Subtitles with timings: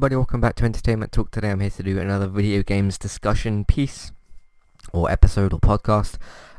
[0.00, 1.30] everybody, welcome back to Entertainment Talk.
[1.30, 4.12] Today I'm here to do another video games discussion piece,
[4.94, 6.16] or episode, or podcast.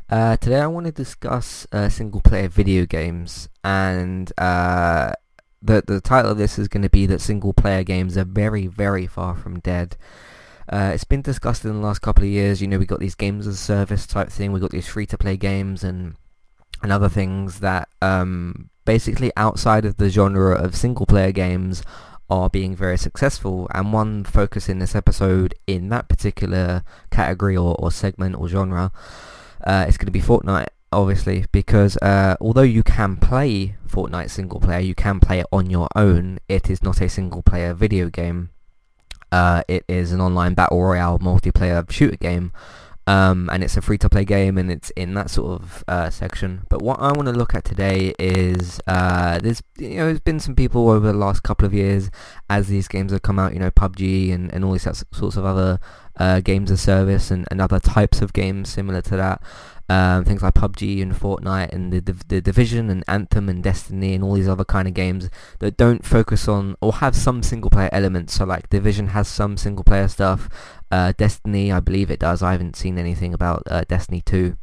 [0.08, 5.14] Uh, today I want to discuss uh, single player video games, and uh,
[5.60, 8.68] the, the title of this is going to be that single player games are very,
[8.68, 9.96] very far from dead.
[10.68, 13.16] Uh, it's been discussed in the last couple of years, you know, we got these
[13.16, 16.14] games as a service type thing, we got these free-to-play games and,
[16.80, 21.82] and other things that um, basically outside of the genre of single player games
[22.32, 27.76] are being very successful and one focus in this episode in that particular category or,
[27.78, 28.90] or segment or genre
[29.64, 34.60] uh, is going to be Fortnite obviously because uh, although you can play Fortnite single
[34.60, 36.38] player you can play it on your own.
[36.48, 38.48] It is not a single player video game.
[39.30, 42.50] Uh, it is an online battle royale multiplayer shooter game
[43.06, 46.62] um, and it's a free-to-play game, and it's in that sort of uh, section.
[46.68, 50.40] But what I want to look at today is uh, there's you know there's been
[50.40, 52.10] some people over the last couple of years
[52.48, 55.44] as these games have come out, you know PUBG and, and all these sorts of
[55.44, 55.80] other
[56.16, 59.42] uh, games of service and, and other types of games similar to that.
[59.92, 64.14] Um, things like PUBG and Fortnite and the, the, the Division and Anthem and Destiny
[64.14, 67.68] and all these other kind of games that don't focus on or have some single
[67.68, 68.32] player elements.
[68.32, 70.48] So like Division has some single player stuff.
[70.90, 72.42] Uh, Destiny, I believe it does.
[72.42, 74.56] I haven't seen anything about uh, Destiny 2.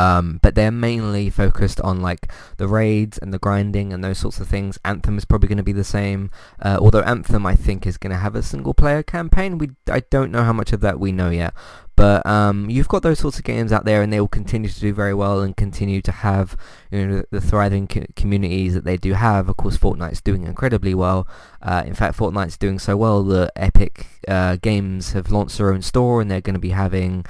[0.00, 4.40] Um, but they're mainly focused on like the raids and the grinding and those sorts
[4.40, 4.78] of things.
[4.86, 6.30] Anthem is probably going to be the same,
[6.62, 9.58] uh, although Anthem I think is going to have a single player campaign.
[9.58, 11.52] We I don't know how much of that we know yet,
[12.00, 14.80] but um, you've got those sorts of games out there, and they will continue to
[14.80, 16.56] do very well and continue to have
[16.90, 19.50] you know the, thriving co- communities that they do have.
[19.50, 21.28] Of course, Fortnite's doing incredibly well.
[21.60, 25.82] Uh, in fact, Fortnite's doing so well that Epic uh, Games have launched their own
[25.82, 27.26] store, and they're going to be having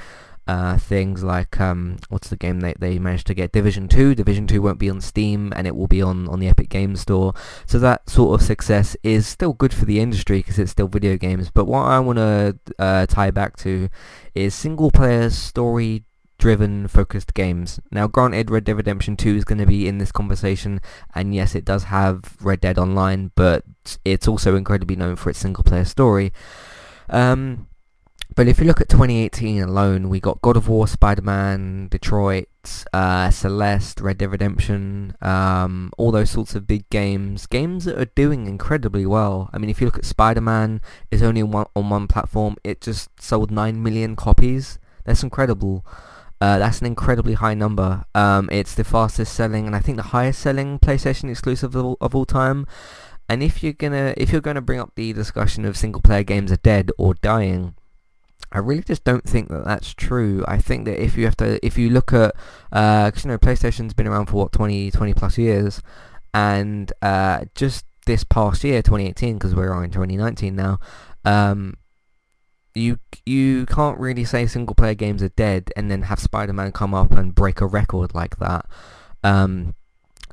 [0.51, 4.49] uh, things like um, what's the game they, they managed to get Division 2 Division
[4.49, 7.33] 2 won't be on Steam and it will be on, on the Epic Games Store
[7.67, 11.17] so that sort of success is still good for the industry because it's still video
[11.17, 13.89] games but what I want to uh, tie back to
[14.35, 16.03] is single player story
[16.37, 17.79] driven focused games.
[17.93, 20.81] Now granted Red Dead Redemption 2 is going to be in this conversation
[21.15, 23.63] and yes it does have Red Dead Online but
[24.05, 26.33] it's also incredibly known for its single player story.
[27.09, 27.69] Um,
[28.35, 32.49] but if you look at 2018 alone, we got God of War, Spider-Man, Detroit,
[32.93, 37.47] uh, Celeste, Red Dead Redemption, um, all those sorts of big games.
[37.47, 39.51] Games that are doing incredibly well.
[39.53, 40.81] I mean, if you look at Spider-Man,
[41.11, 42.57] it's only on one, on one platform.
[42.63, 44.79] It just sold 9 million copies.
[45.05, 45.85] That's incredible.
[46.41, 48.05] Uh, that's an incredibly high number.
[48.15, 51.97] Um, it's the fastest selling and I think the highest selling PlayStation exclusive of all,
[52.01, 52.67] of all time.
[53.29, 56.51] And if you're gonna if you're gonna bring up the discussion of single player games
[56.51, 57.75] are dead or dying,
[58.53, 60.45] I really just don't think that that's true.
[60.49, 62.35] I think that if you have to, if you look at,
[62.71, 65.81] because uh, you know, PlayStation's been around for what 20, 20 plus years,
[66.35, 70.79] and uh, just this past year, 2018, because we're in 2019 now,
[71.25, 71.77] um,
[72.75, 76.95] you you can't really say single player games are dead and then have Spider-Man come
[76.95, 78.67] up and break a record like that.
[79.23, 79.75] Um,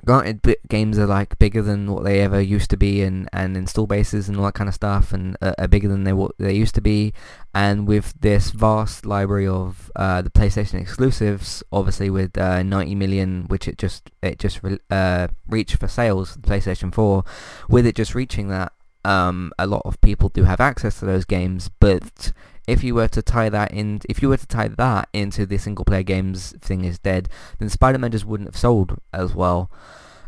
[0.07, 3.85] granted games are like bigger than what they ever used to be and, and install
[3.85, 6.53] bases and all that kind of stuff and uh, are bigger than they what they
[6.53, 7.13] used to be.
[7.53, 13.45] And with this vast library of uh, the PlayStation exclusives obviously with uh, 90 million
[13.47, 17.25] which it just it just re- uh, reached for sales the PlayStation 4
[17.67, 18.71] with it just reaching that
[19.03, 22.31] um, a lot of people do have access to those games but
[22.67, 25.57] if you were to tie that in, if you were to tie that into the
[25.57, 27.29] single player games thing is dead,
[27.59, 29.71] then Spider-Man just wouldn't have sold as well.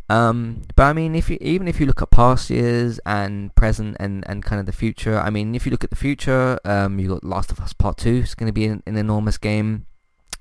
[0.09, 3.95] Um, but I mean, if you even if you look at past years and present
[3.99, 6.99] and, and kind of the future, I mean, if you look at the future, um,
[6.99, 8.21] you got Last of Us Part Two.
[8.23, 9.85] It's going to be an, an, enormous game.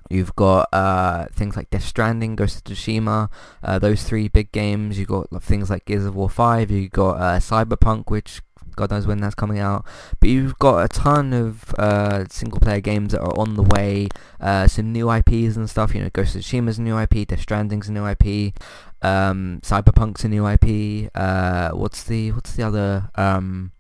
[0.09, 3.29] You've got uh, things like Death Stranding, Ghost of Tsushima,
[3.63, 4.99] uh, those three big games.
[4.99, 6.71] You've got things like Gears of War 5.
[6.71, 8.41] You've got uh, Cyberpunk, which
[8.79, 9.85] God knows when that's coming out.
[10.21, 14.09] But you've got a ton of uh, single player games that are on the way.
[14.41, 15.95] Uh, some new IPs and stuff.
[15.95, 17.27] You know, Ghost of Tsushima's a new IP.
[17.27, 18.55] Death Stranding's a new IP.
[19.03, 21.11] Um, Cyberpunk's a new IP.
[21.15, 23.11] Uh, what's the what's the other?
[23.17, 23.73] Um,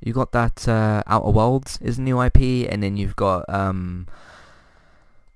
[0.00, 4.08] you got that uh, Outer Worlds is a new IP, and then you've got um,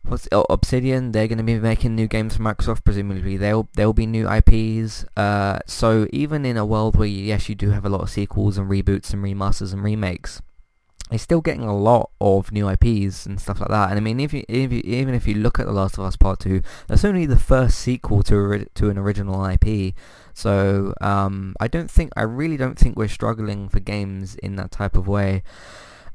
[0.09, 1.13] what's oh, Obsidian?
[1.13, 2.85] They're going to be making new games for Microsoft.
[2.85, 5.05] Presumably, they'll there'll be new IPs.
[5.17, 8.59] Uh, so even in a world where yes, you do have a lot of sequels
[8.59, 10.41] and reboots and remasters and remakes,
[11.11, 13.91] it's still getting a lot of new IPs and stuff like that.
[13.91, 16.05] And I mean, if you, if you, even if you look at The Last of
[16.05, 19.95] Us Part Two, that's only the first sequel to to an original IP.
[20.35, 24.71] So um, I don't think I really don't think we're struggling for games in that
[24.71, 25.43] type of way.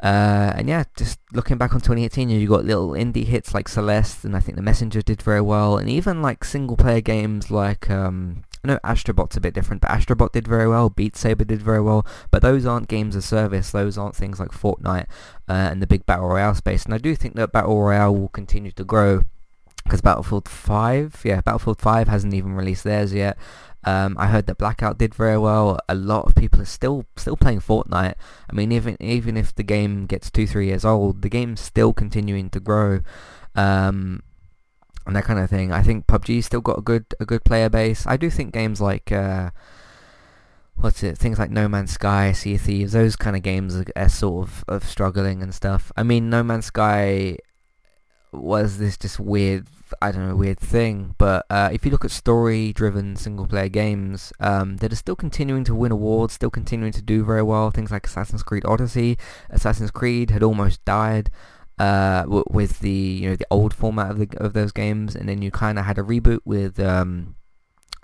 [0.02, 4.26] Uh, and yeah, just looking back on 2018, you got little indie hits like Celeste,
[4.26, 7.90] and I think The Messenger did very well, and even like single player games like
[7.90, 10.90] um, I know Astrobot's a bit different, but Astrobot did very well.
[10.90, 13.72] Beat Saber did very well, but those aren't games of service.
[13.72, 15.08] Those aren't things like Fortnite
[15.50, 16.86] uh, and the big battle royale space.
[16.86, 19.24] And I do think that battle royale will continue to grow
[19.84, 23.38] because Battlefield 5, yeah, Battlefield 5 hasn't even released theirs yet.
[23.84, 25.80] Um, I heard that Blackout did very well.
[25.90, 28.14] A lot of people are still still playing Fortnite.
[28.50, 31.92] I mean, even even if the game gets two three years old, the game's still
[31.92, 33.00] continuing to grow.
[33.56, 34.22] Um,
[35.08, 35.72] and that kind of thing.
[35.72, 38.06] I think PUBG still got a good a good player base.
[38.06, 39.50] I do think games like uh,
[40.76, 43.86] what's it, things like No Man's Sky, Sea of Thieves, those kind of games are,
[43.96, 45.92] are sort of, of struggling and stuff.
[45.98, 47.38] I mean, No Man's Sky
[48.32, 49.68] was this just weird,
[50.02, 51.16] I don't know, weird thing.
[51.18, 55.76] But uh, if you look at story-driven single-player games um, that are still continuing to
[55.76, 59.18] win awards, still continuing to do very well, things like Assassin's Creed Odyssey,
[59.50, 61.30] Assassin's Creed had almost died
[61.80, 65.28] uh, w- with the you know the old format of the of those games, and
[65.28, 67.36] then you kind of had a reboot with um,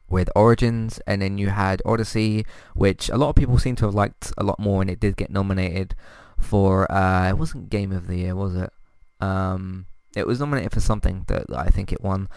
[0.09, 3.94] with Origins, and then you had Odyssey, which a lot of people seem to have
[3.94, 5.95] liked a lot more, and it did get nominated
[6.39, 6.91] for.
[6.91, 8.71] Uh, it wasn't Game of the Year, was it?
[9.19, 9.85] Um,
[10.15, 12.30] it was nominated for something that I think it won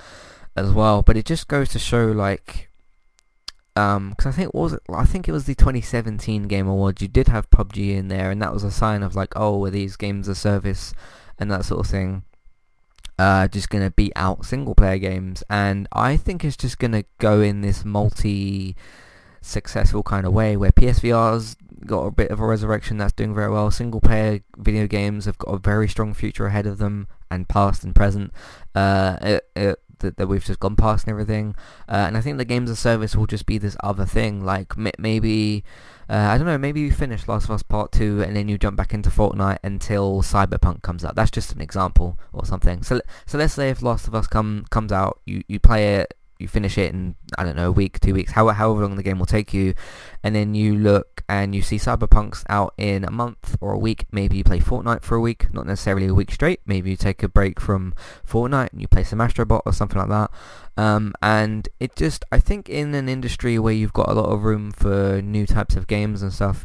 [0.56, 2.70] as well, but it just goes to show like
[3.76, 7.00] um, because I think was it, I think it was the 2017 Game Awards.
[7.00, 9.70] You did have PUBG in there, and that was a sign of like, oh, are
[9.70, 10.92] these games a service
[11.38, 12.24] and that sort of thing
[13.20, 17.42] uh, just to beat out single player games and I think it's just to go
[17.42, 18.74] in this multi
[19.42, 21.54] successful kind of way where PSVR's
[21.86, 23.70] got a bit of a resurrection that's doing very well.
[23.70, 27.84] Single player video games have got a very strong future ahead of them and past
[27.84, 28.32] and present.
[28.74, 31.54] Uh, it, it, that, that we've just gone past and everything.
[31.88, 34.44] Uh, and I think the games of service will just be this other thing.
[34.44, 35.64] Like m- maybe,
[36.08, 38.58] uh, I don't know, maybe you finish Last of Us Part 2 and then you
[38.58, 41.14] jump back into Fortnite until Cyberpunk comes out.
[41.14, 42.82] That's just an example or something.
[42.82, 46.14] So so let's say if Last of Us come comes out, you, you play it,
[46.40, 49.02] you finish it in I don't know a week, two weeks, however however long the
[49.02, 49.74] game will take you,
[50.22, 54.06] and then you look and you see Cyberpunk's out in a month or a week.
[54.10, 56.60] Maybe you play Fortnite for a week, not necessarily a week straight.
[56.66, 57.94] Maybe you take a break from
[58.28, 60.30] Fortnite and you play some Astrobot or something like that.
[60.76, 64.42] Um, and it just I think in an industry where you've got a lot of
[64.42, 66.64] room for new types of games and stuff.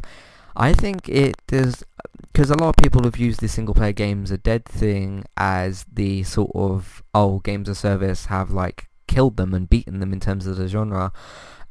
[0.56, 1.84] I think it does
[2.32, 5.84] because a lot of people have used the single player games a dead thing as
[5.92, 10.20] the sort of oh games of service have like killed them and beaten them in
[10.20, 11.12] terms of the genre.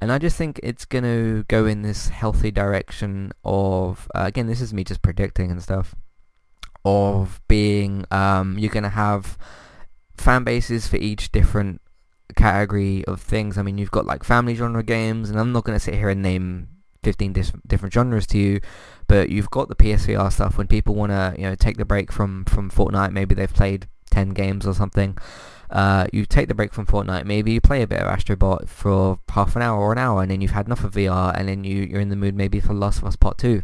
[0.02, 4.48] And I just think it's going to go in this healthy direction of, uh, again,
[4.48, 5.96] this is me just predicting and stuff,
[6.84, 9.38] of being, um, you're going to have
[10.18, 11.82] fan bases for each different
[12.36, 13.58] category of things.
[13.58, 16.10] I mean, you've got like family genre games, and I'm not going to sit here
[16.10, 16.68] and name
[17.04, 18.60] 15 dis- different genres to you,
[19.08, 22.12] but you've got the PSVR stuff when people want to, you know, take the break
[22.12, 25.18] from, from Fortnite, maybe they've played 10 games or something,
[25.70, 29.20] uh, you take the break from Fortnite, maybe you play a bit of Astrobot for
[29.30, 31.64] half an hour or an hour, and then you've had enough of VR, and then
[31.66, 33.62] you, you're in the mood maybe for Last of Us Part 2,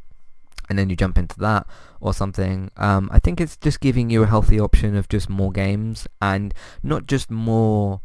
[0.69, 1.65] and then you jump into that
[2.01, 2.69] or something.
[2.75, 6.53] Um, I think it's just giving you a healthy option of just more games, and
[6.83, 8.01] not just more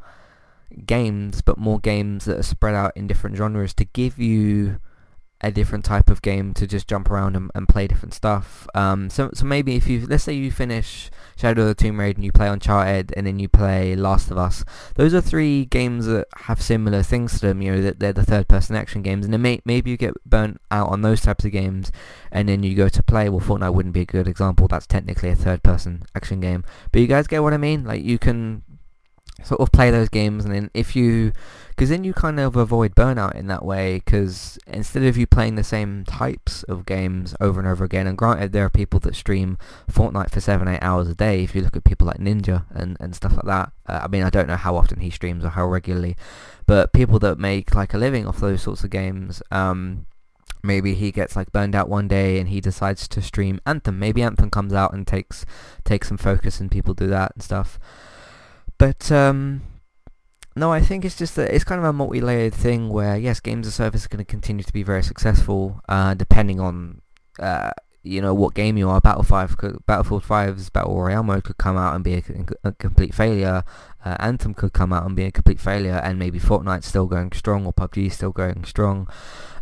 [0.85, 4.79] games, but more games that are spread out in different genres to give you
[5.43, 8.67] a different type of game to just jump around and, and play different stuff.
[8.75, 12.17] Um, so so maybe if you let's say you finish Shadow of the Tomb Raider
[12.17, 14.65] and you play Uncharted and then you play Last of Us,
[14.95, 17.61] those are three games that have similar things to them.
[17.61, 20.61] You know that they're the third-person action games, and then may, maybe you get burnt
[20.71, 21.93] out on those types of games,
[22.33, 23.29] and then you go to play.
[23.29, 24.69] Well, Fortnite wouldn't be a good example.
[24.69, 27.85] That's technically a third-person action game, but you guys get what I mean.
[27.85, 28.63] Like you can
[29.47, 31.33] sort of play those games and then if you
[31.69, 35.55] because then you kind of avoid burnout in that way because instead of you playing
[35.55, 39.15] the same types of games over and over again and granted there are people that
[39.15, 39.57] stream
[39.89, 43.15] Fortnite for 7-8 hours a day if you look at people like Ninja and, and
[43.15, 45.65] stuff like that uh, I mean I don't know how often he streams or how
[45.67, 46.17] regularly
[46.67, 50.07] but people that make like a living off those sorts of games um,
[50.65, 54.01] maybe he gets like burned out one day and he decides to stream Anthem.
[54.01, 55.47] Maybe Anthem comes out and takes
[55.85, 57.79] takes some focus and people do that and stuff
[58.79, 59.63] but um,
[60.55, 63.67] no, I think it's just that it's kind of a multi-layered thing where yes, games
[63.67, 67.03] of service are going to continue to be very successful, uh, depending on
[67.39, 67.71] uh,
[68.03, 69.01] you know what game you are.
[69.01, 69.57] Battle Five,
[69.87, 72.23] Battlefield 5's battle royale mode could come out and be a,
[72.65, 73.65] a complete failure.
[74.05, 77.33] Uh, Anthem could come out and be a complete failure, and maybe Fortnite's still going
[77.33, 79.09] strong or PUBG still going strong.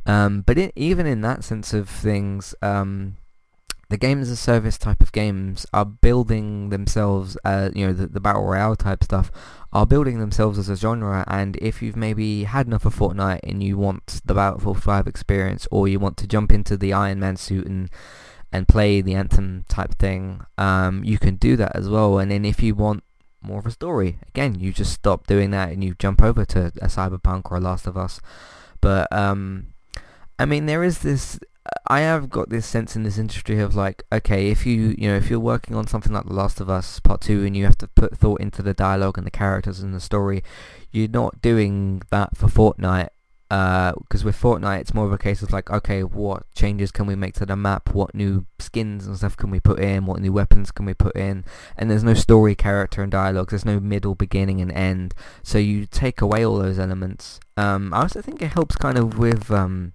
[0.07, 3.17] Um, but it, even in that sense of things, um,
[3.89, 8.07] the games as a service type of games are building themselves, uh, you know, the,
[8.07, 9.31] the battle royale type stuff
[9.73, 11.25] are building themselves as a genre.
[11.27, 15.67] And if you've maybe had enough of Fortnite and you want the Battlefield 5 experience,
[15.71, 17.91] or you want to jump into the Iron Man suit and
[18.53, 22.19] and play the Anthem type thing, um, you can do that as well.
[22.19, 23.03] And then if you want
[23.45, 24.19] more of a story.
[24.29, 27.61] Again, you just stop doing that and you jump over to a Cyberpunk or a
[27.61, 28.21] Last of Us.
[28.81, 29.69] But um,
[30.39, 31.39] I mean, there is this.
[31.87, 35.17] I have got this sense in this industry of like, okay, if you you know
[35.17, 37.79] if you're working on something like The Last of Us Part Two and you have
[37.79, 40.43] to put thought into the dialogue and the characters and the story,
[40.91, 43.09] you're not doing that for Fortnite
[43.49, 47.07] because uh, with Fortnite it's more of a case of like okay what changes can
[47.07, 47.95] we make to the map?
[47.95, 50.07] What new skins and stuff can we put in?
[50.07, 51.45] What new weapons can we put in?
[51.77, 53.51] And there's no story character and dialogue.
[53.51, 55.15] There's no middle beginning and end.
[55.43, 57.41] So you take away all those elements.
[57.57, 59.93] Um, I also think it helps kind of with um,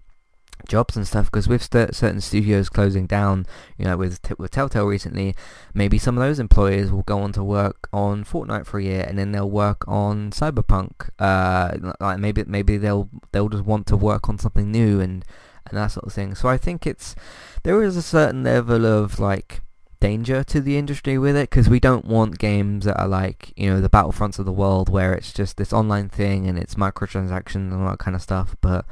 [0.68, 3.46] jobs and stuff because with st- certain studios closing down
[3.78, 5.36] you know with t- with Telltale recently
[5.74, 9.06] maybe some of those employers will go on to work on Fortnite for a year
[9.08, 11.10] and then they'll work on Cyberpunk.
[11.18, 15.26] Uh like maybe maybe they'll they'll just want to work on something new and
[15.66, 16.36] and that sort of thing.
[16.36, 17.16] So I think it's
[17.64, 19.62] there is a certain level of like
[20.00, 23.70] danger to the industry with it because we don't want games that are like you
[23.70, 27.56] know the battlefronts of the world where it's just this online thing and it's microtransactions
[27.56, 28.86] and all that kind of stuff but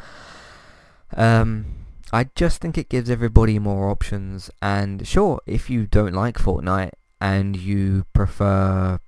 [1.16, 1.66] um,
[2.12, 4.50] I just think it gives everybody more options.
[4.62, 9.00] And sure, if you don't like Fortnite and you prefer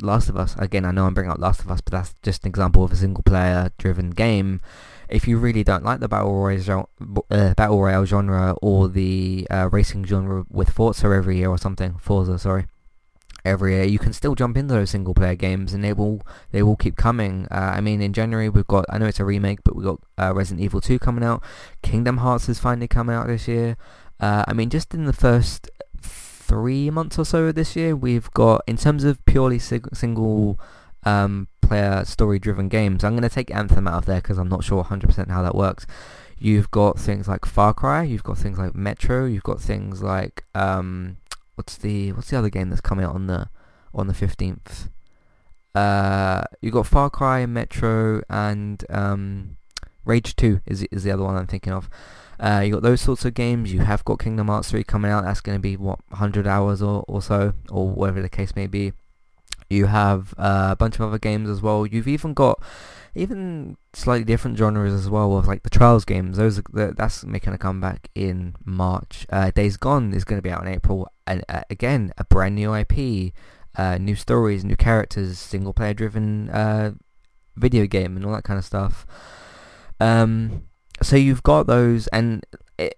[0.00, 2.44] Last of Us, again, I know I'm bringing up Last of Us, but that's just
[2.44, 4.60] an example of a single player driven game.
[5.08, 6.88] If you really don't like the battle royale,
[7.30, 11.96] uh, battle royale genre or the uh, racing genre with Forza every year or something,
[11.98, 12.66] Forza, sorry,
[13.44, 16.62] every year, you can still jump into those single player games and they will they
[16.62, 17.46] will keep coming.
[17.50, 20.00] Uh, I mean, in January we've got I know it's a remake, but we've got
[20.18, 21.42] uh, Resident Evil 2 coming out.
[21.82, 23.76] Kingdom Hearts is finally coming out this year.
[24.20, 25.70] Uh, I mean, just in the first
[26.00, 30.58] three months or so of this year, we've got in terms of purely sig- single
[31.04, 33.04] um, player story driven games.
[33.04, 35.54] I'm going to take Anthem out of there because I'm not sure 100% how that
[35.54, 35.86] works.
[36.38, 40.44] You've got things like Far Cry, you've got things like Metro, you've got things like
[40.54, 41.16] um,
[41.54, 43.48] what's the what's the other game that's coming out on the
[43.94, 44.88] on the fifteenth?
[45.74, 49.56] Uh, you got Far Cry, Metro, and um,
[50.04, 51.88] Rage Two is is the other one I'm thinking of.
[52.38, 53.72] Uh, you got those sorts of games.
[53.72, 55.24] You have got Kingdom Hearts 3 coming out.
[55.24, 58.66] That's going to be what 100 hours or, or so, or whatever the case may
[58.66, 58.92] be.
[59.70, 61.86] You have uh, a bunch of other games as well.
[61.86, 62.60] You've even got
[63.14, 66.36] even slightly different genres as well with like the Trials games.
[66.36, 69.26] Those are, that's making a comeback in March.
[69.30, 72.54] Uh, Days Gone is going to be out in April, and uh, again a brand
[72.56, 73.32] new IP,
[73.76, 76.92] uh, new stories, new characters, single player driven uh,
[77.56, 79.06] video game, and all that kind of stuff.
[80.00, 80.64] Um,
[81.02, 82.44] so you've got those, and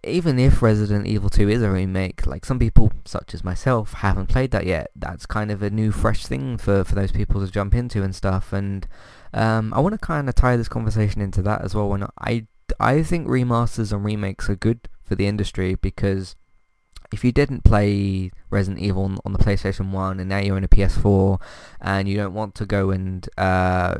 [0.03, 4.29] even if Resident Evil 2 is a remake, like some people, such as myself, haven't
[4.29, 4.91] played that yet.
[4.97, 8.15] That's kind of a new, fresh thing for, for those people to jump into and
[8.15, 8.53] stuff.
[8.53, 8.87] And
[9.35, 11.89] um, I want to kind of tie this conversation into that as well.
[11.89, 12.47] When I
[12.81, 16.37] I think remasters and remakes are good for the industry because
[17.13, 20.65] if you didn't play Resident Evil on, on, the PlayStation 1 and now you're in
[20.65, 21.41] a PS4
[21.81, 23.99] and you don't want to go and uh,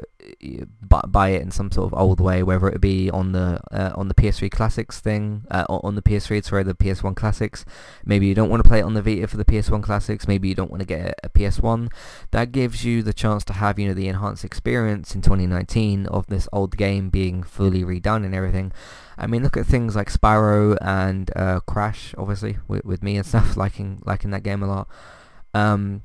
[0.83, 4.09] buy it in some sort of old way, whether it be on the uh, on
[4.09, 7.65] the PS3 Classics thing, uh, on the PS3, sorry, the PS1 Classics,
[8.05, 10.49] maybe you don't want to play it on the Vita for the PS1 Classics, maybe
[10.49, 11.91] you don't want to get a PS1,
[12.31, 16.27] that gives you the chance to have, you know, the enhanced experience in 2019 of
[16.27, 18.73] this old game being fully redone and everything.
[19.19, 23.27] I mean, look at things like Spyro and uh, Crash, obviously, with, with me and
[23.27, 24.89] stuff, liking liking that game a lot.
[25.55, 26.03] Um,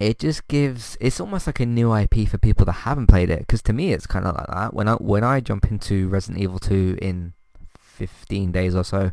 [0.00, 3.40] it just gives it's almost like a new IP for people that haven't played it.
[3.40, 4.74] Because to me, it's kind of like that.
[4.74, 7.32] When I when I jump into Resident Evil 2 in
[7.78, 9.10] 15 days or so,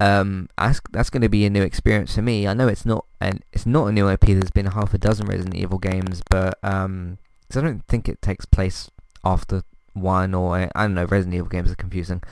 [0.00, 2.46] um, that's, that's going to be a new experience for me.
[2.46, 4.26] I know it's not and it's not a new IP.
[4.26, 7.18] There's been half a dozen Resident Evil games, but um,
[7.50, 8.90] cause I don't think it takes place
[9.24, 9.62] after
[9.94, 11.04] one or I don't know.
[11.04, 12.22] Resident Evil games are confusing.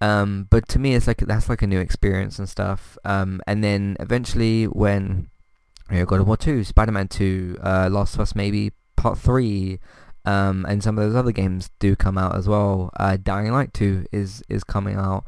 [0.00, 2.96] Um, but to me, it's like that's like a new experience and stuff.
[3.04, 5.28] Um, and then eventually, when
[5.90, 9.80] you know, God of War Two, Spider-Man Two, uh, Last of Us, maybe Part Three,
[10.24, 12.90] um, and some of those other games do come out as well.
[12.98, 15.24] Uh, Dying Light Two is is coming out.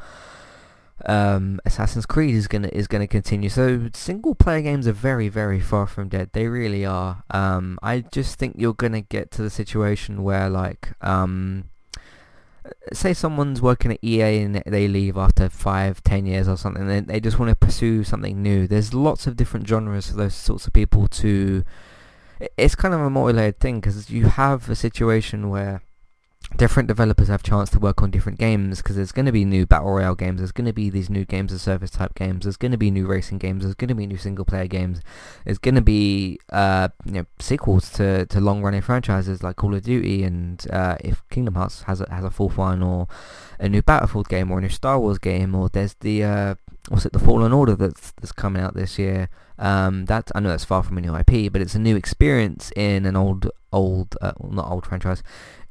[1.07, 3.49] Um, Assassin's Creed is gonna is gonna continue.
[3.49, 6.31] So single player games are very very far from dead.
[6.35, 7.23] They really are.
[7.31, 11.70] Um, I just think you're gonna get to the situation where like um,
[12.93, 17.07] say someone's working at EA and they leave after five, ten years or something, and
[17.09, 18.67] they just want to pursue something new.
[18.67, 21.65] There's lots of different genres for those sorts of people to.
[22.57, 25.83] It's kind of a multi-layered thing because you have a situation where
[26.57, 29.65] different developers have chance to work on different games because there's going to be new
[29.65, 32.57] battle royale games there's going to be these new games of service type games there's
[32.57, 35.01] going to be new racing games there's going to be new single player games
[35.45, 39.75] there's going to be uh, you know, sequels to, to long running franchises like Call
[39.75, 43.07] of Duty and uh, if Kingdom Hearts has a, has a fourth one or
[43.59, 46.55] a new Battlefield game or a new Star Wars game or there's the uh,
[46.89, 49.29] what's it the Fallen Order that's that's coming out this year
[49.59, 52.73] Um, that I know that's far from a new IP, but it's a new experience
[52.75, 55.23] in an old, old, uh, not old franchise,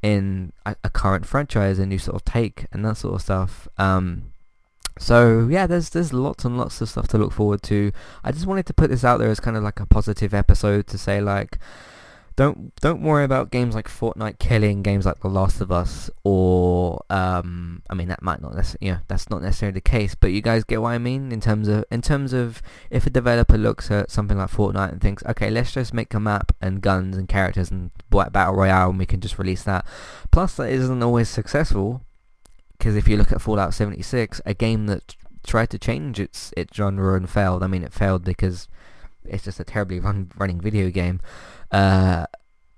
[0.01, 3.68] in a, a, current franchise, a new sort of take and that sort of stuff.
[3.77, 4.32] Um,
[4.98, 7.91] so yeah, there's there's lots and lots of stuff to look forward to.
[8.24, 10.88] I just wanted to put this out there as kind of like a positive episode
[10.88, 11.58] to say like
[12.39, 17.03] don't don't worry about games like Fortnite killing games like The Last of Us or
[17.10, 20.31] um, I mean that might not necessarily you know, that's not necessarily the case but
[20.31, 23.58] you guys get what I mean in terms of in terms of if a developer
[23.58, 27.17] looks at something like Fortnite and thinks okay let's just make a map and guns
[27.17, 29.86] and characters and battle royale and we can just release that.
[30.31, 32.05] Plus that isn't always successful
[32.77, 36.74] because if you look at Fallout 76 a game that tried to change its its
[36.74, 38.69] genre and failed I mean it failed because
[39.25, 41.19] it's just a terribly run, running video game
[41.72, 42.26] uh,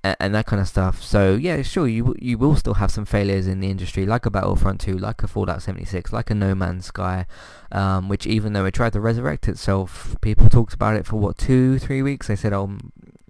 [0.03, 1.01] and that kind of stuff.
[1.01, 4.31] So yeah, sure, you you will still have some failures in the industry, like a
[4.31, 7.27] Battlefront 2, like a Fallout 76, like a No Man's Sky,
[7.71, 11.37] um, which even though it tried to resurrect itself, people talked about it for what
[11.37, 12.27] two, three weeks.
[12.27, 12.77] They said, "Oh,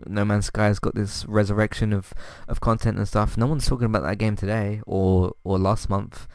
[0.06, 2.14] No Man's Sky has got this resurrection of,
[2.48, 6.26] of content and stuff." No one's talking about that game today or or last month,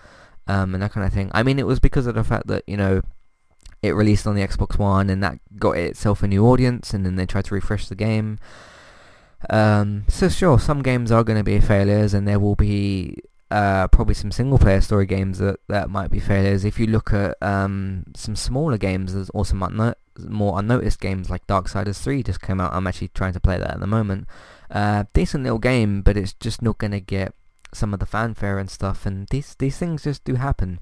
[0.47, 1.31] um, and that kind of thing.
[1.33, 3.01] I mean, it was because of the fact that you know
[3.83, 7.17] it released on the Xbox One and that got itself a new audience, and then
[7.17, 8.39] they tried to refresh the game.
[9.49, 13.17] Um, so sure, some games are going to be failures, and there will be
[13.51, 16.65] uh, probably some single-player story games that, that might be failures.
[16.65, 22.03] If you look at um, some smaller games, there's also more unnoticed games like Darksiders
[22.03, 22.73] 3 just came out.
[22.73, 24.27] I'm actually trying to play that at the moment.
[24.71, 27.35] Uh, decent little game, but it's just not going to get
[27.73, 30.81] some of the fanfare and stuff, and these these things just do happen.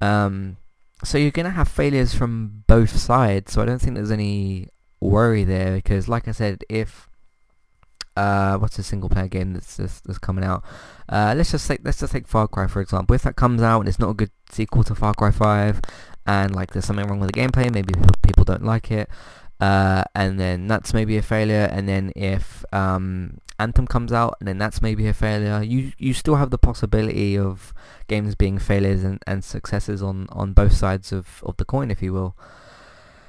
[0.00, 0.58] Um,
[1.02, 4.68] so you're going to have failures from both sides, so I don't think there's any
[5.00, 7.05] worry there, because like I said, if
[8.16, 10.64] uh, what's a single player game that's, that's, that's coming out?
[11.08, 13.14] Uh, let's just take let's just take Far Cry for example.
[13.14, 15.80] If that comes out and it's not a good sequel to Far Cry 5,
[16.26, 19.08] and like there's something wrong with the gameplay, maybe people don't like it,
[19.60, 21.68] uh, and then that's maybe a failure.
[21.70, 25.62] And then if um, Anthem comes out, and then that's maybe a failure.
[25.62, 27.72] You you still have the possibility of
[28.08, 32.02] games being failures and, and successes on, on both sides of, of the coin, if
[32.02, 32.36] you will.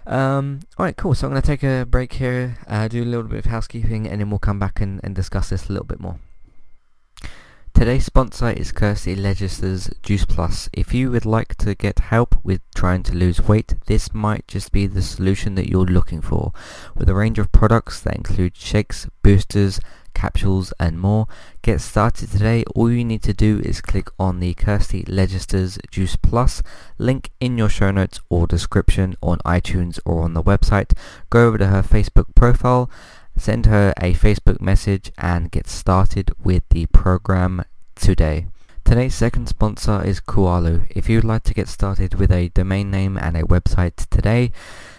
[0.08, 1.13] Um, alright, cool.
[1.13, 4.08] So I'm going to take a break here, uh, do a little bit of housekeeping,
[4.08, 6.20] and then we'll come back and, and discuss this a little bit more.
[7.74, 10.67] Today's sponsor is Kirsty Legister's Juice Plus.
[10.74, 14.72] If you would like to get help with trying to lose weight, this might just
[14.72, 16.54] be the solution that you're looking for.
[16.96, 19.80] With a range of products that include shakes, boosters,
[20.13, 21.28] capsules and more.
[21.62, 22.63] Get started today.
[22.76, 26.62] All you need to do is click on the Kirsty Legister's Juice Plus
[26.98, 30.93] link in your show notes or description on iTunes or on the website.
[31.30, 32.89] Go over to her Facebook profile,
[33.36, 37.63] send her a Facebook message and get started with the program
[37.96, 38.48] today.
[38.88, 40.88] Today's second sponsor is Kualo.
[40.89, 44.54] If you'd like to get started with a domain name and a website today,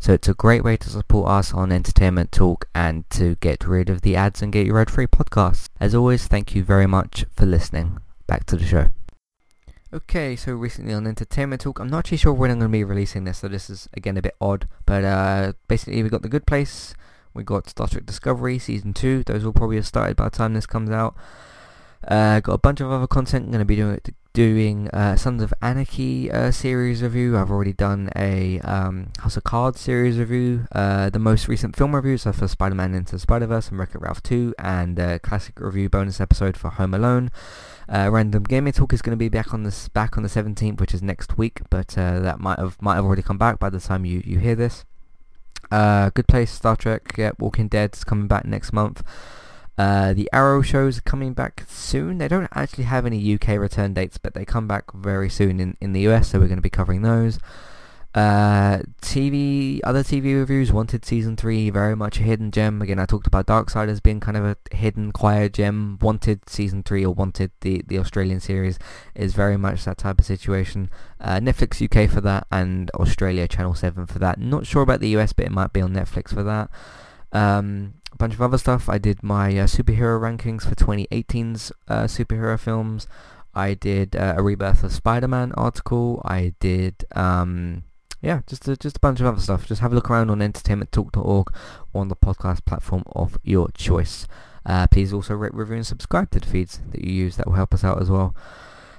[0.00, 3.90] So it's a great way to support us on Entertainment Talk and to get rid
[3.90, 5.68] of the ads and get your ad-free podcasts.
[5.80, 7.98] As always, thank you very much for listening.
[8.26, 8.88] Back to the show.
[9.92, 12.84] Okay, so recently on Entertainment Talk, I'm not actually sure when I'm going to be
[12.84, 16.28] releasing this, so this is again a bit odd, but uh, basically we got The
[16.28, 16.94] Good Place,
[17.32, 20.52] we got Star Trek Discovery Season 2, those will probably have started by the time
[20.52, 21.16] this comes out.
[22.06, 23.46] Uh, got a bunch of other content.
[23.46, 23.98] I'm going to be doing
[24.32, 27.36] doing uh, Sons of Anarchy uh, series review.
[27.36, 30.66] I've already done a um, House of Cards series review.
[30.72, 34.54] Uh, the most recent film reviews are for Spider-Man Into Spider-Verse and Wreck-It Ralph 2,
[34.58, 37.30] and a classic review bonus episode for Home Alone.
[37.88, 40.78] Uh, Random Gaming Talk is going to be back on this back on the 17th,
[40.78, 43.70] which is next week, but uh, that might have might have already come back by
[43.70, 44.84] the time you you hear this.
[45.70, 49.02] Uh, Good Place, Star Trek, yeah, Walking Dead is coming back next month.
[49.78, 52.18] Uh, the Arrow shows are coming back soon.
[52.18, 55.76] They don't actually have any UK return dates, but they come back very soon in,
[55.80, 57.38] in the US, so we're going to be covering those.
[58.12, 62.82] Uh, TV, other TV reviews, Wanted Season 3, very much a hidden gem.
[62.82, 65.98] Again, I talked about Darksiders being kind of a hidden, quiet gem.
[66.00, 68.80] Wanted Season 3, or Wanted, the, the Australian series,
[69.14, 70.90] is very much that type of situation.
[71.20, 74.40] Uh, Netflix UK for that, and Australia Channel 7 for that.
[74.40, 76.70] Not sure about the US, but it might be on Netflix for that.
[77.30, 78.88] Um, a bunch of other stuff.
[78.88, 83.06] I did my uh, superhero rankings for 2018's uh, superhero films.
[83.54, 86.22] I did uh, a Rebirth of Spider-Man article.
[86.24, 87.04] I did...
[87.14, 87.84] Um,
[88.20, 89.66] yeah, just a, just a bunch of other stuff.
[89.66, 91.54] Just have a look around on entertainmenttalk.org
[91.92, 94.26] or on the podcast platform of your choice.
[94.66, 97.36] Uh, please also rate, review, and subscribe to the feeds that you use.
[97.36, 98.34] That will help us out as well.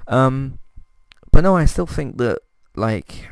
[0.07, 0.59] Um,
[1.33, 2.39] but no, I still think that
[2.77, 3.29] like,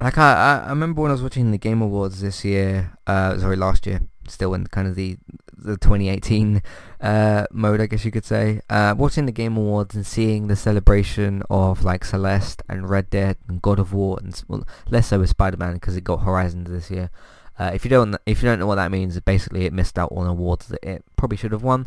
[0.00, 2.96] like I, I remember when I was watching the Game Awards this year.
[3.08, 5.16] Uh, sorry, last year still in kind of the
[5.58, 6.62] the 2018
[7.00, 8.60] uh, mode, I guess you could say.
[8.68, 13.36] Uh, watching the Game Awards and seeing the celebration of like Celeste and Red Dead
[13.48, 16.90] and God of War, and well, less so with Spider-Man because it got Horizons this
[16.90, 17.10] year.
[17.58, 20.12] Uh, if you don't if you don't know what that means, basically it missed out
[20.12, 21.86] on awards that it probably should have won.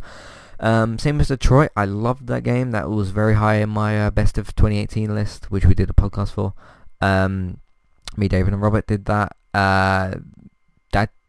[0.60, 2.72] Um, same as Detroit, I loved that game.
[2.72, 5.94] That was very high in my uh, best of 2018 list, which we did a
[5.94, 6.54] podcast for.
[7.00, 7.60] Um,
[8.18, 9.36] me, David, and Robert did that.
[9.54, 10.16] Uh,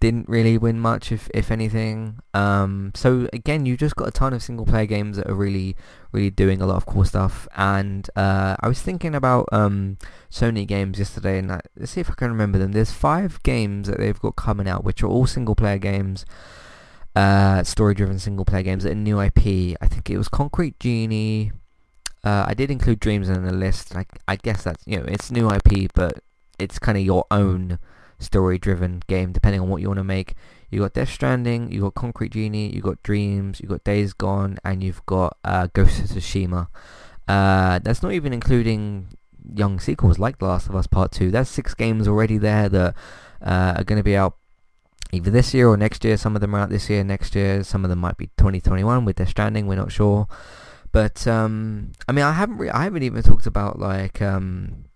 [0.01, 2.21] didn't really win much, if if anything.
[2.33, 5.77] Um, so again, you've just got a ton of single player games that are really,
[6.11, 7.47] really doing a lot of cool stuff.
[7.57, 9.99] And uh, I was thinking about um,
[10.31, 12.73] Sony games yesterday, and I, let's see if I can remember them.
[12.73, 16.25] There's five games that they've got coming out, which are all single player games,
[17.15, 19.77] uh, story driven single player games are new IP.
[19.81, 21.53] I think it was Concrete Genie.
[22.23, 23.95] Uh, I did include Dreams in the list.
[23.95, 26.21] Like I guess that's you know it's new IP, but
[26.59, 27.79] it's kind of your own
[28.21, 30.35] story-driven game, depending on what you want to make.
[30.71, 34.59] You got Death Stranding, you got Concrete Genie, you got Dreams, you got Days Gone,
[34.65, 36.69] and you've got uh, Ghost of Tsushima.
[37.27, 39.09] Uh, that's not even including
[39.55, 41.31] young sequels like The Last of Us Part 2.
[41.31, 42.95] That's six games already there that
[43.43, 44.37] uh, are going to be out
[45.13, 46.17] either this year or next year.
[46.17, 47.65] Some of them are out this year, next year.
[47.65, 49.67] Some of them might be 2021 with Death Stranding.
[49.67, 50.29] We're not sure.
[50.93, 54.87] But um, I mean, I haven't re- I haven't even talked about like um,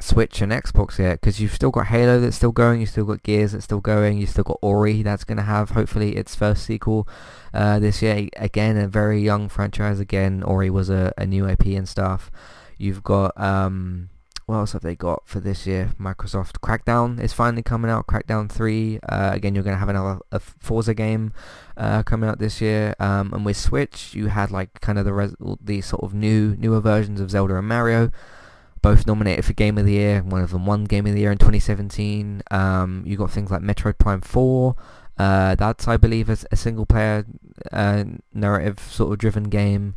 [0.00, 3.22] Switch and Xbox yet because you've still got Halo that's still going, you've still got
[3.22, 6.64] Gears that's still going, you've still got Ori that's going to have hopefully its first
[6.64, 7.08] sequel
[7.52, 8.28] uh, this year.
[8.36, 10.00] Again, a very young franchise.
[10.00, 12.30] Again, Ori was a, a new IP and stuff.
[12.76, 14.10] You've got um,
[14.48, 15.92] what else have they got for this year?
[16.00, 18.06] Microsoft Crackdown is finally coming out.
[18.06, 18.98] Crackdown 3.
[19.06, 21.34] Uh, again, you're going to have another a Forza game
[21.76, 22.94] uh, coming out this year.
[22.98, 26.56] Um, and with Switch, you had like kind of the res- the sort of new
[26.56, 28.10] newer versions of Zelda and Mario
[28.82, 30.22] both nominated for Game of the Year.
[30.22, 32.42] One of them won Game of the Year in 2017.
[32.50, 34.74] Um, you got things like Metroid Prime 4.
[35.18, 37.26] Uh, that's, I believe, a, a single-player
[37.72, 39.96] uh, narrative sort of driven game.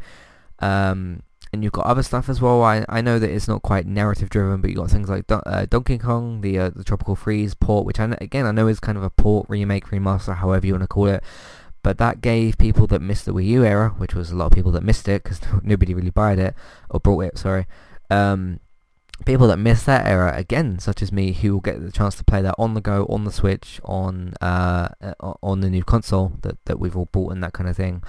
[0.60, 2.64] Um, and you've got other stuff as well.
[2.64, 5.42] I, I know that it's not quite narrative driven, but you've got things like Do-
[5.46, 8.80] uh, Donkey Kong, the uh, the Tropical Freeze port, which I again I know is
[8.80, 11.24] kind of a port, remake, remaster, however you want to call it.
[11.84, 14.52] But that gave people that missed the Wii U era, which was a lot of
[14.54, 16.56] people that missed it because nobody really bought it
[16.90, 17.38] or brought it.
[17.38, 17.68] Sorry.
[18.10, 18.60] Um,
[19.26, 22.24] people that miss that era again, such as me, who will get the chance to
[22.24, 26.34] play that on the go, on the Switch, on uh, uh, on the new console
[26.42, 28.04] that, that we've all bought and that kind of thing.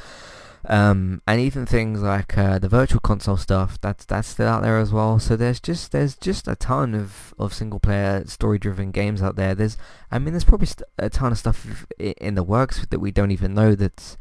[0.65, 4.79] Um, and even things like uh, the virtual console stuff that's that's still out there
[4.79, 5.19] as well.
[5.19, 9.35] So there's just there's just a ton of, of single player story driven games out
[9.35, 9.55] there.
[9.55, 9.77] There's
[10.11, 13.55] I mean there's probably a ton of stuff in the works that we don't even
[13.55, 14.17] know that's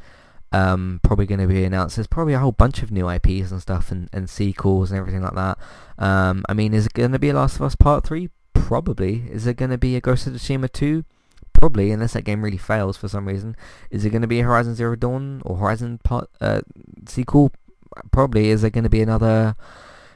[0.52, 1.96] um, probably going to be announced.
[1.96, 5.22] There's probably a whole bunch of new IPs and stuff and, and sequels and everything
[5.22, 5.58] like that.
[5.98, 8.30] Um, I mean, is it going to be a Last of Us Part 3?
[8.54, 9.26] Probably.
[9.30, 11.06] Is it going to be a Ghost of Tsushima 2?
[11.54, 13.56] Probably, unless that game really fails for some reason.
[13.90, 16.62] Is it going to be Horizon Zero Dawn or Horizon Part uh,
[17.08, 17.52] sequel?
[18.12, 18.50] Probably.
[18.50, 19.56] Is it going to be another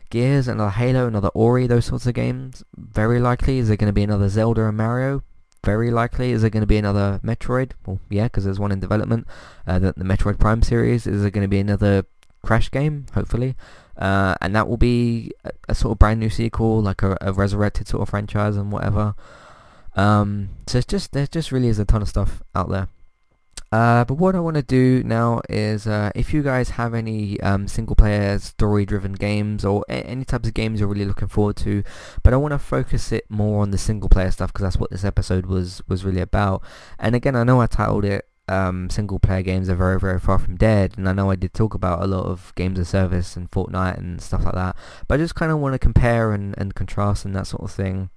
[0.09, 2.63] Gears, another Halo, another Ori, those sorts of games?
[2.75, 3.59] Very likely.
[3.59, 5.23] Is it going to be another Zelda and Mario?
[5.65, 6.31] Very likely.
[6.31, 7.71] Is there going to be another Metroid?
[7.85, 9.27] Well, yeah, because there's one in development.
[9.67, 11.07] Uh, the, the Metroid Prime series.
[11.07, 12.05] Is there going to be another
[12.43, 13.07] Crash game?
[13.13, 13.55] Hopefully.
[13.97, 17.33] Uh, and that will be a, a, sort of brand new sequel, like a, a
[17.33, 19.15] resurrected sort of franchise and whatever.
[19.95, 22.89] Um, so it's just there just really is a ton of stuff out there.
[23.75, 27.37] Uh, but what I want to do now is, uh, if you guys have any
[27.41, 31.83] um, single-player, story-driven games or a- any types of games you're really looking forward to,
[32.23, 35.03] but I want to focus it more on the single-player stuff because that's what this
[35.03, 36.63] episode was was really about.
[36.97, 40.55] And again, I know I titled it um, single-player games are very, very far from
[40.55, 43.51] dead, and I know I did talk about a lot of games of service and
[43.51, 44.77] Fortnite and stuff like that,
[45.09, 47.71] but I just kind of want to compare and, and contrast and that sort of
[47.71, 48.09] thing.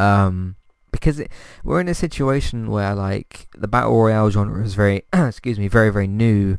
[0.00, 0.56] Um,
[0.94, 1.30] because it,
[1.62, 5.90] we're in a situation where like the battle royale genre is very excuse me very
[5.90, 6.56] very new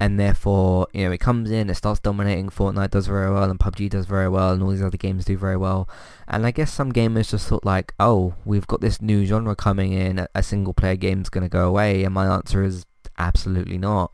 [0.00, 2.48] and therefore you know it comes in, it starts dominating.
[2.50, 5.36] Fortnite does very well, and PUBG does very well, and all these other games do
[5.36, 5.88] very well.
[6.26, 9.92] And I guess some gamers just thought like, oh, we've got this new genre coming
[9.92, 12.86] in, a single player game's going to go away, and my answer is
[13.18, 14.12] absolutely not.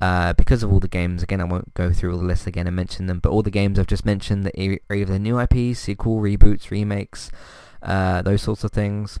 [0.00, 2.68] Uh, because of all the games, again, I won't go through all the lists again
[2.68, 5.80] and mention them, but all the games I've just mentioned that are either new IPs,
[5.80, 7.30] sequel, reboots, remakes,
[7.82, 9.18] uh, those sorts of things.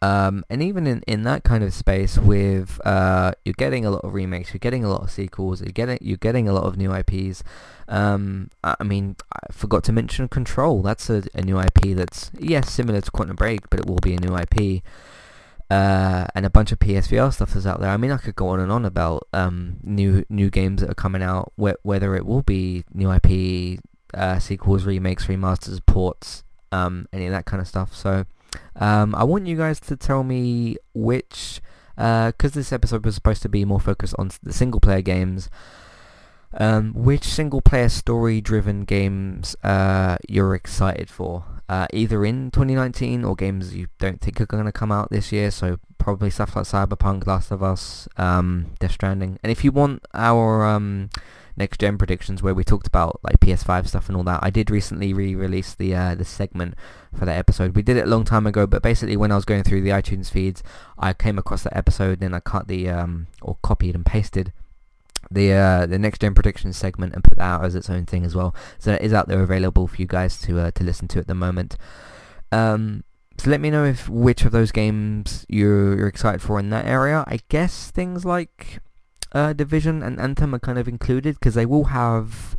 [0.00, 4.04] Um, and even in, in that kind of space, with uh, you're getting a lot
[4.04, 6.76] of remakes, you're getting a lot of sequels, you're getting you're getting a lot of
[6.76, 7.42] new IPs.
[7.88, 10.82] Um, I mean, I forgot to mention Control.
[10.82, 14.14] That's a, a new IP that's yes similar to Quantum Break, but it will be
[14.14, 14.82] a new IP.
[15.70, 17.90] Uh, and a bunch of PSVR stuff is out there.
[17.90, 20.94] I mean, I could go on and on about um, new new games that are
[20.94, 23.80] coming out, wh- whether it will be new IP,
[24.14, 27.94] uh, sequels, remakes, remasters, ports, um, any of that kind of stuff.
[27.94, 28.24] So
[28.76, 31.60] um, I want you guys to tell me which,
[31.96, 35.50] because uh, this episode was supposed to be more focused on the single player games,
[36.54, 41.44] um, which single player story driven games uh, you're excited for.
[41.68, 45.32] Uh, either in 2019 or games you don't think are going to come out this
[45.32, 49.38] year, so probably stuff like Cyberpunk, Last of Us, um, Death Stranding.
[49.42, 51.10] And if you want our um,
[51.58, 54.40] next gen predictions where we talked about like PS5 stuff and all that.
[54.42, 56.74] I did recently re-release the uh, the segment
[57.16, 57.76] for that episode.
[57.76, 59.90] We did it a long time ago, but basically when I was going through the
[59.90, 60.62] iTunes feeds,
[60.98, 64.52] I came across that episode and then I cut the um or copied and pasted
[65.30, 68.24] the uh, the next gen predictions segment and put that out as its own thing
[68.24, 68.54] as well.
[68.78, 71.26] So it is out there available for you guys to uh, to listen to at
[71.26, 71.76] the moment.
[72.50, 73.04] Um,
[73.38, 76.86] so let me know if which of those games you're, you're excited for in that
[76.86, 77.24] area.
[77.28, 78.80] I guess things like
[79.32, 82.56] uh, Division and Anthem are kind of included because they will have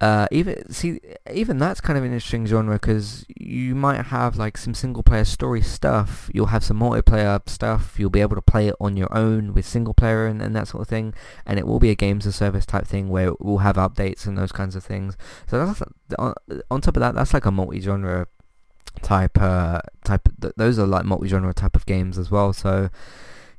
[0.00, 0.98] uh, even see
[1.30, 5.26] even that's kind of an interesting genre because you might have like some single player
[5.26, 9.14] story stuff you'll have some multiplayer stuff you'll be able to play it on your
[9.14, 11.12] own with single player and, and that sort of thing
[11.44, 14.38] and it will be a games of service type thing where we'll have updates and
[14.38, 15.18] those kinds of things.
[15.46, 15.82] So that's
[16.18, 16.32] on,
[16.70, 18.26] on top of that that's like a multi-genre
[19.02, 22.88] type uh type th- those are like multi-genre type of games as well so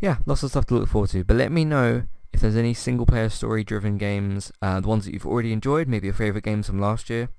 [0.01, 1.23] yeah, lots of stuff to look forward to.
[1.23, 5.05] But let me know if there's any single player story driven games, uh, the ones
[5.05, 7.29] that you've already enjoyed, maybe your favourite games from last year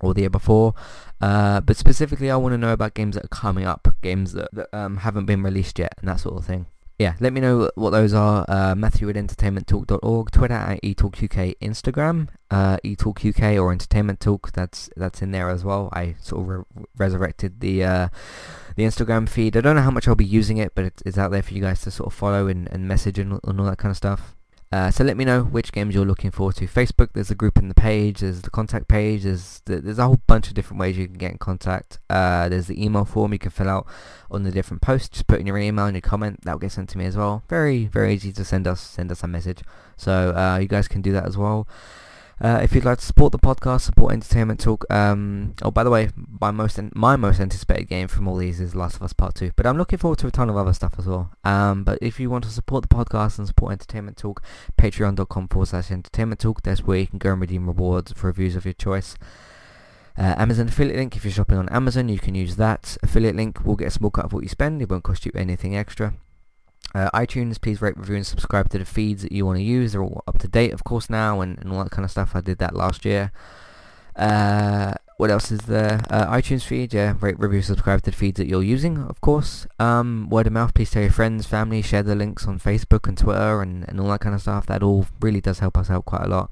[0.00, 0.74] or the year before.
[1.20, 4.52] Uh, but specifically, I want to know about games that are coming up, games that,
[4.52, 6.66] that um, haven't been released yet, and that sort of thing
[6.98, 8.44] yeah, let me know what those are.
[8.48, 14.52] Uh, Matthew at entertainmenttalk.org, Twitter at eTalkUK, Instagram uh, eTalkUK or Entertainment Talk.
[14.52, 15.88] That's that's in there as well.
[15.92, 18.08] I sort of re- resurrected the uh,
[18.76, 19.56] the Instagram feed.
[19.56, 21.54] I don't know how much I'll be using it, but it's, it's out there for
[21.54, 23.96] you guys to sort of follow and, and message and, and all that kind of
[23.96, 24.36] stuff.
[24.72, 26.66] Uh, so let me know which games you're looking forward to.
[26.66, 30.04] Facebook, there's a group in the page, there's the contact page, there's the, there's a
[30.04, 32.00] whole bunch of different ways you can get in contact.
[32.10, 33.86] Uh, there's the email form you can fill out
[34.30, 35.08] on the different posts.
[35.08, 37.44] Just put in your email and your comment, that'll get sent to me as well.
[37.48, 39.62] Very, very easy to send us send us a message.
[39.96, 41.68] So uh, you guys can do that as well.
[42.40, 44.84] Uh, if you'd like to support the podcast, support Entertainment Talk.
[44.92, 48.74] Um, oh, by the way, my most my most anticipated game from all these is
[48.74, 50.94] Last of Us Part Two, but I'm looking forward to a ton of other stuff
[50.98, 51.30] as well.
[51.44, 54.42] Um, but if you want to support the podcast and support Entertainment Talk,
[54.76, 56.62] Patreon.com forward slash Entertainment Talk.
[56.62, 59.16] That's where you can go and redeem rewards for reviews of your choice.
[60.16, 61.16] Uh, Amazon affiliate link.
[61.16, 63.64] If you're shopping on Amazon, you can use that affiliate link.
[63.64, 64.80] We'll get a small cut of what you spend.
[64.80, 66.14] It won't cost you anything extra.
[66.94, 69.92] Uh, iTunes, please rate, review, and subscribe to the feeds that you want to use.
[69.92, 72.36] They're all up to date, of course, now, and, and all that kind of stuff.
[72.36, 73.32] I did that last year.
[74.14, 76.02] Uh, what else is there?
[76.10, 79.66] Uh, iTunes feed, yeah, rate, review, subscribe to the feeds that you're using, of course.
[79.78, 83.18] Um, word of mouth, please tell your friends, family, share the links on Facebook and
[83.18, 84.66] Twitter and, and all that kind of stuff.
[84.66, 86.50] That all really does help us out quite a lot.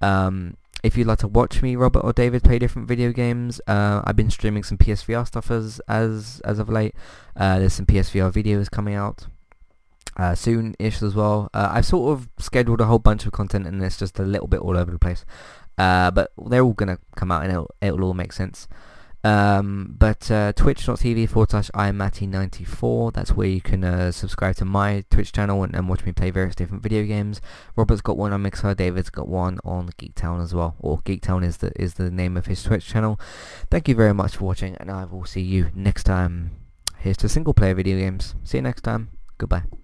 [0.00, 4.02] Um, if you'd like to watch me, Robert or David, play different video games, uh,
[4.04, 6.94] I've been streaming some PSVR stuff as as as of late.
[7.34, 9.26] Uh, there's some PSVR videos coming out
[10.16, 11.50] uh, soon-ish as well.
[11.54, 14.48] Uh, I've sort of scheduled a whole bunch of content and it's just a little
[14.48, 15.24] bit all over the place.
[15.76, 18.68] Uh, but they're all going to come out and it'll, it'll all make sense.
[19.24, 25.02] Um, but uh, twitch.tv forward slash imatty94, that's where you can uh, subscribe to my
[25.08, 27.40] Twitch channel and, and, watch me play various different video games.
[27.74, 31.56] Robert's got one on Mixer, David's got one on Geektown as well, or Geektown is
[31.56, 33.18] the, is the name of his Twitch channel.
[33.70, 36.50] Thank you very much for watching and I will see you next time.
[36.98, 38.34] Here's to single player video games.
[38.44, 39.08] See you next time.
[39.38, 39.83] Goodbye.